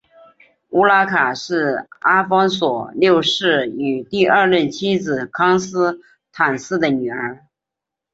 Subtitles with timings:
[0.69, 7.45] 乌拉卡是阿方索六世与第二任妻子康斯坦丝的女儿。